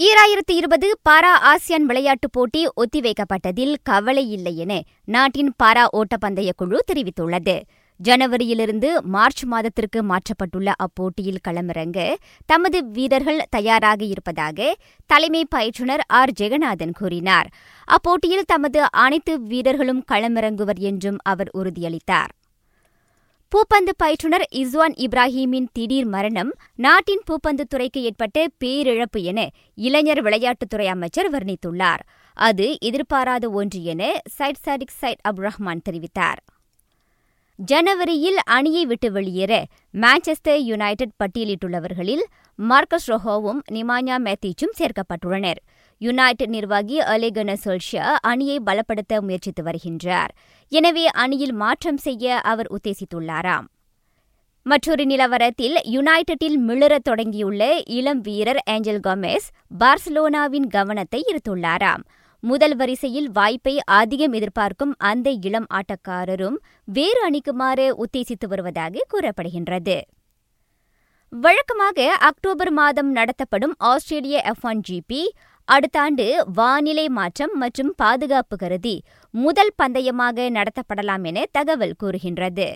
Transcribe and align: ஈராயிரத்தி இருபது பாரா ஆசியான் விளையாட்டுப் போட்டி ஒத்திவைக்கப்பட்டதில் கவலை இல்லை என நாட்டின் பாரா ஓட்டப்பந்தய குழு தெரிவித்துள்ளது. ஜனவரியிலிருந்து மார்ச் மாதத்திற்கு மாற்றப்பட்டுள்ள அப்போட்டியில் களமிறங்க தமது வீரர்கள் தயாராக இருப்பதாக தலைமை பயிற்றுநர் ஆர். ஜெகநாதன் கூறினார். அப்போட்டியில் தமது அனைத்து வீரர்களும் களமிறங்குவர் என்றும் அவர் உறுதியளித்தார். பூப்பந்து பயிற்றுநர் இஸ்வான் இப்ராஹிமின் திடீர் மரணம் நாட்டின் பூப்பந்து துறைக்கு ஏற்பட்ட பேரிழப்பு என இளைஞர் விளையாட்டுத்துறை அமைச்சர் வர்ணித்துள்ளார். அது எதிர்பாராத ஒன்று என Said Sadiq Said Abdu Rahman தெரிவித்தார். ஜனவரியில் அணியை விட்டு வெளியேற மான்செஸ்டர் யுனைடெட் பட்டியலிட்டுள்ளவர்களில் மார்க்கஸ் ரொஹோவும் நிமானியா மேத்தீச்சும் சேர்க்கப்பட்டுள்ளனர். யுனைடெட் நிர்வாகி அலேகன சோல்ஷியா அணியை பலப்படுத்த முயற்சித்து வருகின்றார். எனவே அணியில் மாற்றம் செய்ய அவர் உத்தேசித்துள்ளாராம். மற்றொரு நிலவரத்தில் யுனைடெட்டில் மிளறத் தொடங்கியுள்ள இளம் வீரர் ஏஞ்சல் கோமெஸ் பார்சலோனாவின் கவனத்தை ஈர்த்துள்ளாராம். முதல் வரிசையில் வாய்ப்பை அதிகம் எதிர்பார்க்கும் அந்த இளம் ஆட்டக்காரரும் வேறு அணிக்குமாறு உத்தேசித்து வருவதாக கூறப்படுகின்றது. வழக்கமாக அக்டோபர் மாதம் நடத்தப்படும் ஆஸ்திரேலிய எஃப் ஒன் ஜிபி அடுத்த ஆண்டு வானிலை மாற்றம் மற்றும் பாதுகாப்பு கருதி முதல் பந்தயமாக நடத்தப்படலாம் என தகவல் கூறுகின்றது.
ஈராயிரத்தி 0.00 0.52
இருபது 0.52 0.98
பாரா 1.08 1.32
ஆசியான் 1.40 1.86
விளையாட்டுப் 1.86 2.32
போட்டி 2.32 2.68
ஒத்திவைக்கப்பட்டதில் 2.76 3.74
கவலை 3.82 4.30
இல்லை 4.30 4.56
என 4.56 4.82
நாட்டின் 5.04 5.54
பாரா 5.62 5.84
ஓட்டப்பந்தய 5.92 6.50
குழு 6.56 6.78
தெரிவித்துள்ளது. 6.92 7.60
ஜனவரியிலிருந்து 8.04 9.00
மார்ச் 9.02 9.44
மாதத்திற்கு 9.44 10.02
மாற்றப்பட்டுள்ள 10.02 10.72
அப்போட்டியில் 10.76 11.42
களமிறங்க 11.48 12.14
தமது 12.46 12.84
வீரர்கள் 12.84 13.44
தயாராக 13.50 14.04
இருப்பதாக 14.04 14.76
தலைமை 15.06 15.44
பயிற்றுநர் 15.48 16.04
ஆர். 16.08 16.30
ஜெகநாதன் 16.40 16.92
கூறினார். 16.92 17.50
அப்போட்டியில் 17.88 18.50
தமது 18.52 18.82
அனைத்து 18.90 19.40
வீரர்களும் 19.40 20.04
களமிறங்குவர் 20.12 20.78
என்றும் 20.78 21.18
அவர் 21.22 21.50
உறுதியளித்தார். 21.54 22.32
பூப்பந்து 23.54 23.92
பயிற்றுநர் 23.96 24.42
இஸ்வான் 24.50 24.94
இப்ராஹிமின் 24.96 25.66
திடீர் 25.72 26.06
மரணம் 26.06 26.50
நாட்டின் 26.74 27.22
பூப்பந்து 27.30 27.64
துறைக்கு 27.68 28.02
ஏற்பட்ட 28.02 28.46
பேரிழப்பு 28.64 29.20
என 29.22 29.48
இளைஞர் 29.74 30.22
விளையாட்டுத்துறை 30.22 30.86
அமைச்சர் 30.86 31.30
வர்ணித்துள்ளார். 31.30 32.02
அது 32.36 32.76
எதிர்பாராத 32.80 33.50
ஒன்று 33.50 33.82
என 33.82 34.20
Said 34.28 34.62
Sadiq 34.66 34.96
Said 35.00 35.18
Abdu 35.28 35.44
Rahman 35.46 35.84
தெரிவித்தார். 35.90 36.40
ஜனவரியில் 37.68 38.38
அணியை 38.44 38.86
விட்டு 38.86 39.12
வெளியேற 39.12 39.64
மான்செஸ்டர் 39.94 40.60
யுனைடெட் 40.60 41.16
பட்டியலிட்டுள்ளவர்களில் 41.18 42.22
மார்க்கஸ் 42.58 43.08
ரொஹோவும் 43.10 43.60
நிமானியா 43.70 44.16
மேத்தீச்சும் 44.26 44.76
சேர்க்கப்பட்டுள்ளனர். 44.78 45.60
யுனைடெட் 45.98 46.48
நிர்வாகி 46.48 47.00
அலேகன 47.00 47.56
சோல்ஷியா 47.64 48.06
அணியை 48.20 48.60
பலப்படுத்த 48.66 49.20
முயற்சித்து 49.20 49.62
வருகின்றார். 49.62 50.32
எனவே 50.68 51.06
அணியில் 51.06 51.52
மாற்றம் 51.52 51.96
செய்ய 51.96 52.40
அவர் 52.40 52.70
உத்தேசித்துள்ளாராம். 52.72 53.66
மற்றொரு 54.62 55.04
நிலவரத்தில் 55.04 55.76
யுனைடெட்டில் 55.90 56.56
மிளறத் 56.68 57.06
தொடங்கியுள்ள 57.08 57.82
இளம் 57.86 58.20
வீரர் 58.20 58.62
ஏஞ்சல் 58.66 59.00
கோமெஸ் 59.06 59.48
பார்சலோனாவின் 59.78 60.66
கவனத்தை 60.66 61.24
ஈர்த்துள்ளாராம். 61.32 62.02
முதல் 62.42 62.76
வரிசையில் 62.76 63.30
வாய்ப்பை 63.30 63.80
அதிகம் 63.84 64.32
எதிர்பார்க்கும் 64.32 64.94
அந்த 64.98 65.30
இளம் 65.30 65.66
ஆட்டக்காரரும் 65.74 66.56
வேறு 66.84 67.30
அணிக்குமாறு 67.30 67.86
உத்தேசித்து 67.96 68.46
வருவதாக 68.48 69.04
கூறப்படுகின்றது. 69.12 70.00
வழக்கமாக 71.28 72.16
அக்டோபர் 72.20 72.70
மாதம் 72.70 73.10
நடத்தப்படும் 73.12 73.74
ஆஸ்திரேலிய 73.78 74.40
எஃப் 74.40 74.64
ஒன் 74.64 74.80
ஜிபி 74.88 75.28
அடுத்த 75.64 76.00
ஆண்டு 76.00 76.44
வானிலை 76.54 77.08
மாற்றம் 77.08 77.54
மற்றும் 77.54 77.92
பாதுகாப்பு 77.96 78.56
கருதி 78.56 79.02
முதல் 79.30 79.74
பந்தயமாக 79.82 80.48
நடத்தப்படலாம் 80.50 81.22
என 81.22 81.44
தகவல் 81.50 81.98
கூறுகின்றது. 81.98 82.68